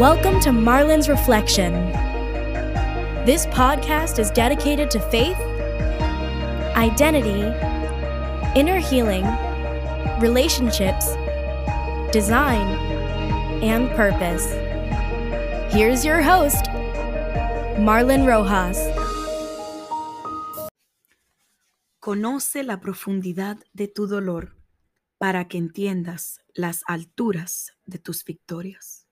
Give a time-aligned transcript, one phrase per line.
[0.00, 1.74] Welcome to Marlin's Reflection.
[3.26, 5.36] This podcast is dedicated to faith,
[6.74, 7.42] identity,
[8.58, 9.26] inner healing,
[10.18, 11.04] relationships,
[12.12, 12.66] design,
[13.62, 14.46] and purpose.
[15.70, 16.64] Here's your host,
[17.76, 18.78] Marlon Rojas.
[22.00, 24.56] Conoce la profundidad de tu dolor
[25.18, 29.09] para que entiendas las alturas de tus victorias.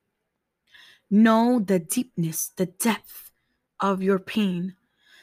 [1.11, 3.31] Know the deepness, the depth
[3.81, 4.75] of your pain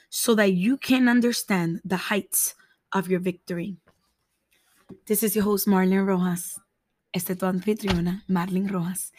[0.10, 2.56] so that you can understand the heights
[2.92, 3.78] of your victory.
[5.06, 6.60] This is your host, Marlene Rojas.
[7.14, 9.12] Este es tu anfitriona, Marlene Rojas.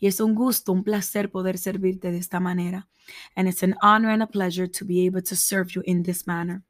[0.00, 2.86] Y es un gusto, un placer poder servirte de esta manera.
[3.36, 6.26] And it's an honor and a pleasure to be able to serve you in this
[6.26, 6.62] manner.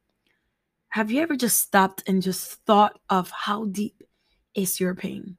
[0.89, 4.03] Have you ever just stopped and just thought of how deep
[4.53, 5.37] is your pain?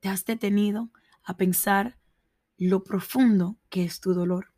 [0.00, 0.90] ¿Te has detenido
[1.26, 1.94] a pensar
[2.66, 4.52] lo profundo que es tu dolor?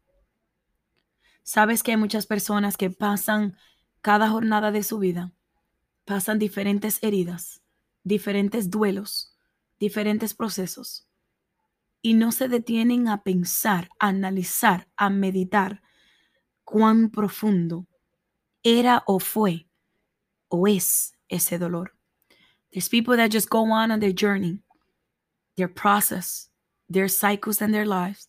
[1.42, 3.56] Sabes que hay muchas personas que pasan
[4.00, 5.32] cada jornada de su vida,
[6.04, 7.62] pasan diferentes heridas,
[8.02, 9.36] diferentes duelos,
[9.78, 11.06] diferentes procesos
[12.02, 15.82] y no se detienen a pensar, a analizar, a meditar
[16.64, 17.86] cuán profundo
[18.62, 19.68] era o fue
[20.48, 21.92] o es ese dolor.
[22.70, 24.62] There's people that just go on on their journey,
[25.56, 26.49] their process,
[26.90, 28.28] their cycles and their lives,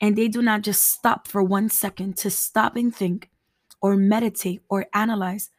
[0.00, 3.30] and they do not just stop for one second to stop and think
[3.80, 5.50] or meditate or analyze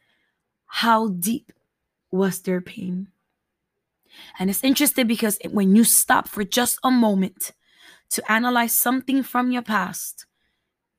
[0.66, 1.52] how deep
[2.10, 3.08] was their pain.
[4.38, 7.52] And it's interesting because when you stop for just a moment
[8.10, 10.26] to analyze something from your past,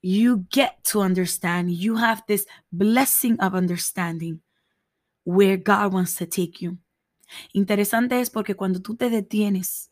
[0.01, 1.71] you get to understand.
[1.71, 4.41] You have this blessing of understanding
[5.23, 6.77] where God wants to take you.
[7.53, 9.89] Interesante es porque cuando tú te detienes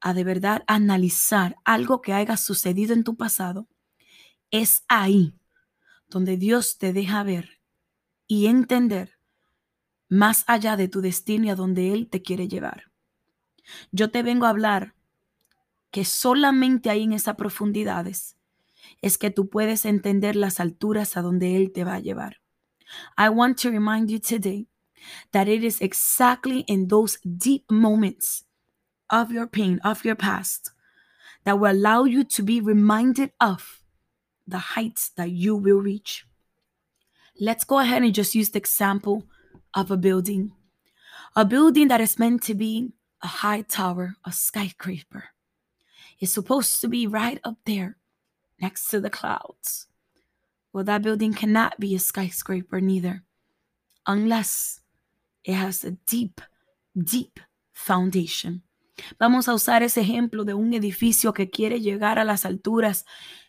[0.00, 3.68] a de verdad analizar algo que haya sucedido en tu pasado,
[4.50, 5.34] es ahí
[6.08, 7.60] donde Dios te deja ver
[8.26, 9.18] y entender
[10.08, 12.90] más allá de tu destino y a donde Él te quiere llevar.
[13.92, 14.94] Yo te vengo a hablar
[15.90, 18.36] que solamente ahí en esas profundidades
[19.02, 22.40] es que tú puedes entender las alturas a donde Él te va a llevar.
[23.16, 24.68] I want to remind you today
[25.30, 28.46] that it is exactly in those deep moments
[29.10, 30.70] of your pain, of your past,
[31.44, 33.82] that will allow you to be reminded of
[34.46, 36.26] the heights that you will reach.
[37.40, 39.24] Let's go ahead and just use the example
[39.74, 40.52] of a building.
[41.36, 45.24] A building that is meant to be a high tower, a skyscraper.
[46.18, 47.96] It's supposed to be right up there
[48.60, 49.86] next to the clouds.
[50.72, 53.22] Well, that building cannot be a skyscraper neither,
[54.06, 54.80] unless
[55.44, 56.40] it has a deep,
[56.96, 57.40] deep
[57.72, 58.62] foundation.
[59.18, 63.04] Vamos a usar ese ejemplo de un edificio que quiere llegar a las alturas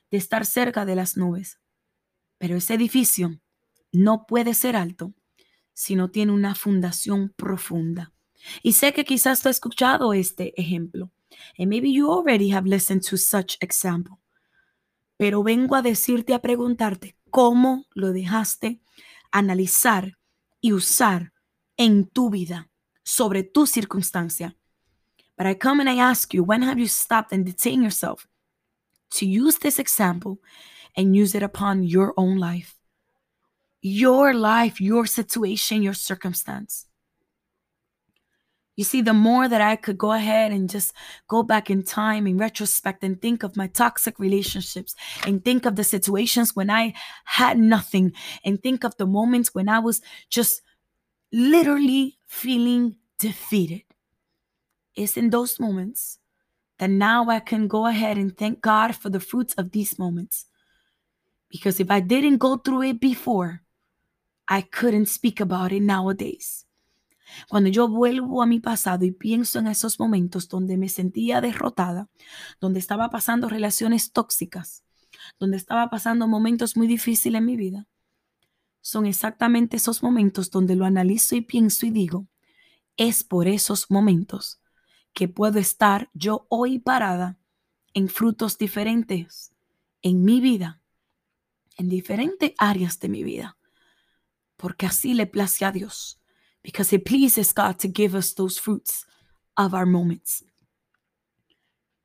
[0.09, 1.59] de estar cerca de las nubes.
[2.37, 3.39] Pero ese edificio
[3.91, 5.13] no puede ser alto
[5.73, 8.13] si no tiene una fundación profunda.
[8.63, 11.11] Y sé que quizás tú has escuchado este ejemplo.
[11.57, 14.15] And maybe you already have listened to such example.
[15.17, 18.81] Pero vengo a decirte, a preguntarte, ¿cómo lo dejaste
[19.31, 20.17] analizar
[20.59, 21.33] y usar
[21.77, 22.69] en tu vida
[23.03, 24.57] sobre tu circunstancia?
[25.37, 28.27] But I come and I ask you, when have you stopped and detained yourself
[29.15, 30.39] to use this example
[30.95, 32.75] and use it upon your own life?
[33.81, 36.85] Your life, your situation, your circumstance.
[38.77, 40.93] You see, the more that I could go ahead and just
[41.27, 45.75] go back in time in retrospect and think of my toxic relationships and think of
[45.75, 46.93] the situations when I
[47.25, 48.13] had nothing
[48.45, 50.61] and think of the moments when I was just
[51.33, 53.83] literally feeling defeated.
[54.95, 56.19] It's in those moments
[56.77, 60.47] that now I can go ahead and thank God for the fruits of these moments.
[61.49, 63.61] Because if I didn't go through it before,
[64.47, 66.65] I couldn't speak about it nowadays.
[67.49, 72.09] Cuando yo vuelvo a mi pasado y pienso en esos momentos donde me sentía derrotada,
[72.59, 74.83] donde estaba pasando relaciones tóxicas,
[75.39, 77.87] donde estaba pasando momentos muy difíciles en mi vida,
[78.81, 82.27] son exactamente esos momentos donde lo analizo y pienso y digo,
[82.97, 84.60] es por esos momentos
[85.13, 87.37] que puedo estar yo hoy parada
[87.93, 89.51] en frutos diferentes
[90.01, 90.81] en mi vida,
[91.77, 93.57] en diferentes áreas de mi vida,
[94.57, 96.19] porque así le place a Dios,
[96.63, 99.05] because it pleases God to give us those fruits
[99.55, 100.43] of our moments.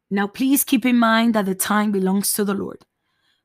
[0.09, 2.87] Now, please keep in mind that the time belongs to the Lord.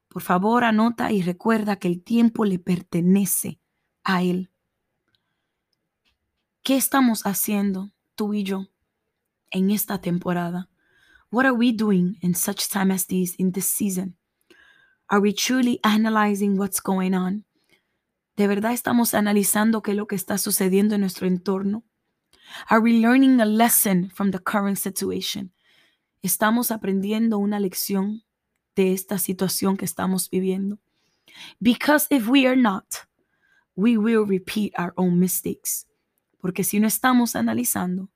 [0.07, 3.59] Por favor, anota y recuerda que el tiempo le pertenece
[4.03, 4.51] a Él.
[6.61, 8.70] ¿Qué estamos haciendo tú y yo?
[9.51, 10.69] En esta temporada.
[11.29, 14.15] What are we doing in such time as these in this season?
[15.09, 17.45] Are we truly analyzing what's going on?
[18.37, 21.83] ¿De verdad estamos analizando qué es lo que está sucediendo en nuestro entorno?
[22.69, 25.51] Are we learning a lesson from the current situation?
[26.21, 28.23] ¿Estamos aprendiendo una lección
[28.75, 30.79] de esta situación que estamos viviendo?
[31.59, 33.07] Because if we are not,
[33.75, 35.85] we will repeat our own mistakes.
[36.39, 38.09] Porque si no estamos analizando,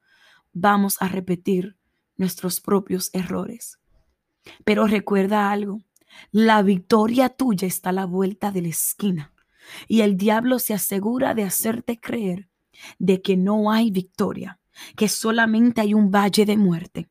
[0.55, 1.77] vamos a repetir
[2.17, 3.77] nuestros propios errores.
[4.63, 5.81] Pero recuerda algo,
[6.31, 9.33] la victoria tuya está a la vuelta de la esquina
[9.87, 12.49] y el diablo se asegura de hacerte creer
[12.99, 14.59] de que no hay victoria,
[14.95, 17.09] que solamente hay un valle de muerte.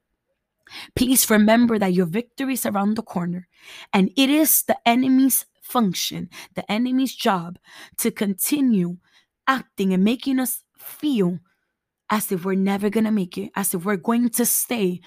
[0.94, 3.48] Please remember that your victory is around the corner
[3.92, 7.58] and it is the enemy's function, the enemy's job
[7.98, 8.96] to continue
[9.46, 11.40] acting and making us feel
[12.10, 15.00] as if we're never going to make it, as if we're going to stay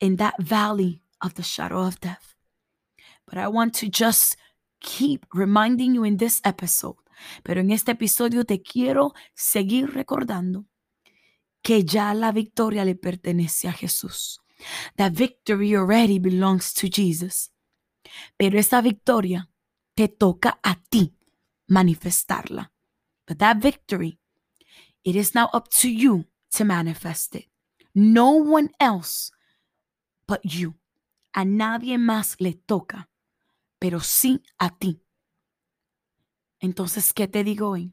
[0.00, 2.34] in that valley of the shadow of death.
[3.26, 4.36] But I want to just
[4.80, 6.96] keep reminding you in this episode,
[7.44, 10.66] pero en este episodio te quiero seguir recordando
[11.62, 14.40] que ya la victoria le pertenece a Jesús.
[14.96, 17.52] That victory already belongs to Jesus.
[18.36, 19.48] Pero esa victoria
[19.94, 21.14] te toca a ti
[21.68, 22.72] manifestarla.
[23.26, 24.18] But that victory,
[25.04, 27.46] it is now up to you to manifest it.
[27.94, 29.30] No one else
[30.26, 30.74] but you.
[31.34, 33.08] A nadie más le toca
[33.82, 35.02] pero sí a ti.
[36.60, 37.92] Entonces, ¿qué te digo hoy?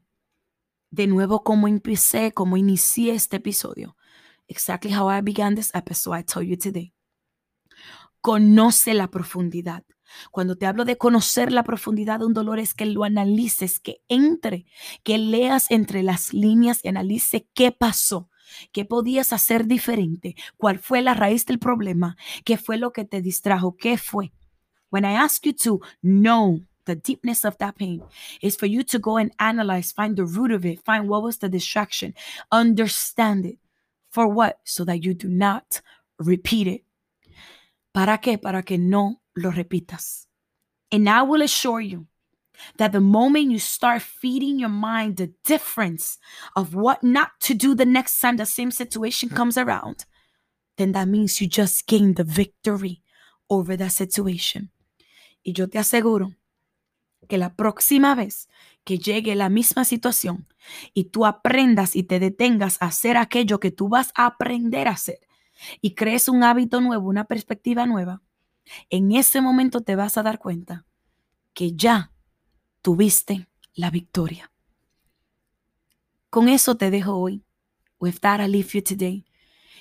[0.92, 3.96] De nuevo, como empecé, como inicié este episodio.
[4.46, 6.94] Exactly how I began this episode, I tell you today.
[8.20, 9.84] Conoce la profundidad.
[10.30, 14.02] Cuando te hablo de conocer la profundidad de un dolor es que lo analices, que
[14.08, 14.66] entre,
[15.02, 18.28] que leas entre las líneas y analice qué pasó,
[18.72, 23.22] qué podías hacer diferente, cuál fue la raíz del problema, qué fue lo que te
[23.22, 24.32] distrajo, qué fue.
[24.90, 28.02] When I ask you to know the deepness of that pain,
[28.40, 31.38] is for you to go and analyze, find the root of it, find what was
[31.38, 32.14] the distraction,
[32.50, 33.58] understand it.
[34.10, 34.58] For what?
[34.64, 35.80] So that you do not
[36.18, 36.84] repeat it.
[37.92, 38.38] ¿Para qué?
[38.38, 40.28] Para que no lo repitas.
[40.92, 42.06] And I will assure you
[42.76, 46.18] that the moment you start feeding your mind the difference
[46.56, 50.04] of what not to do the next time the same situation comes around,
[50.76, 53.02] then that means you just gained the victory
[53.48, 54.70] over that situation.
[55.42, 56.34] Y yo te aseguro
[57.28, 58.48] que la próxima vez
[58.84, 60.46] que llegue la misma situación
[60.94, 64.92] y tú aprendas y te detengas a hacer aquello que tú vas a aprender a
[64.92, 65.20] hacer
[65.80, 68.22] y crees un hábito nuevo, una perspectiva nueva,
[68.88, 70.84] en ese momento te vas a dar cuenta
[71.54, 72.12] que ya
[72.82, 74.52] tuviste la victoria.
[76.30, 77.44] Con eso te dejo hoy.
[77.98, 79.26] With that, I leave you today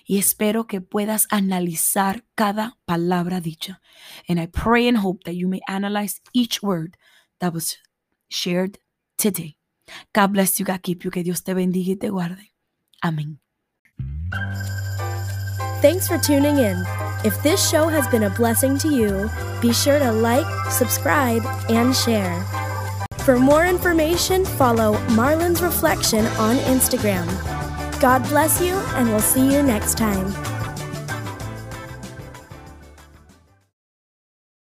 [0.09, 3.79] y espero que puedas analizar cada palabra dicha.
[4.27, 6.97] And I pray and hope that you may analyze each word
[7.39, 7.77] that was
[8.27, 8.79] shared
[9.17, 9.55] today.
[10.13, 12.51] God bless you, God keep you, que Dios te bendiga y te guarde.
[13.01, 13.39] Amén.
[15.81, 16.83] Thanks for tuning in.
[17.23, 19.29] If this show has been a blessing to you,
[19.61, 22.43] be sure to like, subscribe, and share.
[23.19, 27.27] For more information, follow Marlon's Reflection on Instagram.
[28.01, 30.48] God bless you, and we'll see you next time.